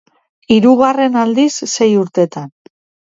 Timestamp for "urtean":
2.05-2.49